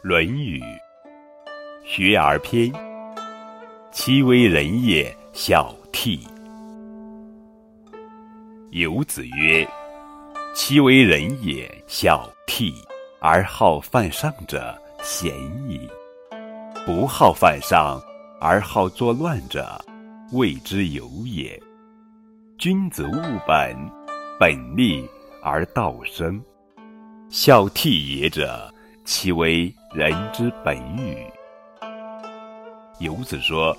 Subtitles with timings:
[0.00, 0.60] 论语·
[1.84, 2.72] 学而篇：
[3.90, 6.20] 其为人也，孝悌。
[8.70, 9.68] 有子曰
[10.54, 12.72] ：“其为人也，孝悌，
[13.20, 14.72] 而好犯上者，
[15.02, 15.34] 贤
[15.68, 15.80] 矣；
[16.86, 18.00] 不好犯上，
[18.40, 19.84] 而好作乱者，
[20.32, 21.60] 谓之有也。
[22.56, 23.76] 君子务本，
[24.38, 25.04] 本立
[25.42, 26.40] 而道生。
[27.28, 28.72] 孝悌也者。”
[29.10, 31.16] 其为人之本与？
[32.98, 33.74] 游子说，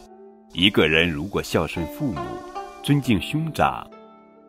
[0.54, 2.20] 一个人如果孝顺父母、
[2.82, 3.88] 尊敬兄长，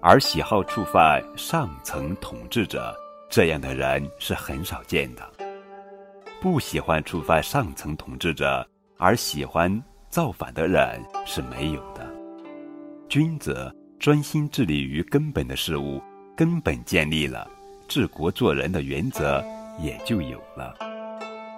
[0.00, 2.96] 而喜好触犯上层统治者，
[3.28, 5.22] 这样的人是很少见的；
[6.40, 8.66] 不喜欢触犯上层统治者，
[8.96, 9.70] 而喜欢
[10.08, 12.10] 造反的人是没有的。
[13.06, 16.00] 君子专心致力于根本的事物，
[16.34, 17.46] 根本建立了
[17.86, 19.44] 治国做人的原则。
[19.82, 20.74] 也就有了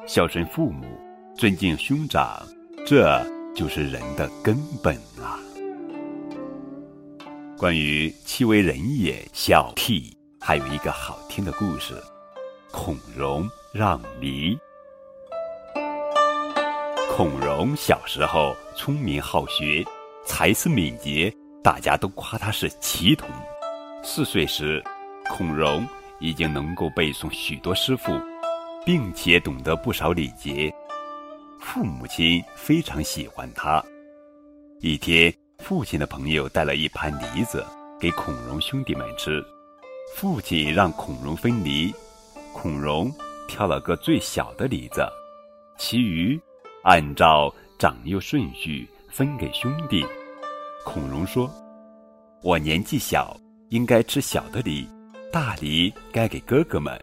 [0.06, 0.86] 孝顺父母、
[1.34, 2.42] 尊敬兄长，
[2.86, 3.24] 这
[3.54, 5.38] 就是人的根本啊。
[7.56, 11.94] 关于其为人也，孝悌，还有一个好听的故事：
[12.72, 14.58] 孔融让梨。
[17.14, 19.84] 孔融小时候聪明好学，
[20.24, 23.28] 才思敏捷，大家都夸他是奇童。
[24.02, 24.82] 四岁时，
[25.28, 25.86] 孔融。
[26.22, 28.12] 已经能够背诵许多诗赋，
[28.86, 30.72] 并且懂得不少礼节，
[31.58, 33.84] 父母亲非常喜欢他。
[34.80, 37.66] 一天，父亲的朋友带了一盘梨子
[38.00, 39.44] 给孔融兄弟们吃，
[40.14, 41.92] 父亲让孔融分梨，
[42.52, 43.12] 孔融
[43.48, 45.04] 挑了个最小的梨子，
[45.76, 46.40] 其余
[46.84, 50.06] 按照长幼顺序分给兄弟。
[50.84, 51.52] 孔融说
[52.42, 53.36] ：“我年纪小，
[53.70, 54.86] 应该吃小的梨。”
[55.32, 56.94] 大梨该给哥哥们。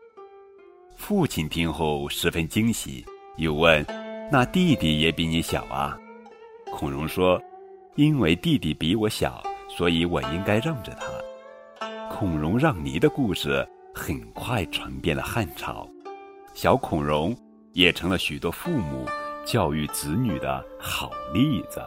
[0.95, 3.03] 父亲听后十分惊喜，
[3.37, 3.83] 又问
[4.31, 5.97] ：“那弟弟也比你小啊？”
[6.71, 7.41] 孔融说
[7.97, 15.89] ：“因为弟弟比我小，所以我应该让着他。”孔融让梨的故事很快传遍了汉朝，
[16.53, 17.35] 小孔融
[17.73, 19.07] 也成了许多父母
[19.43, 21.81] 教育子女的好例子。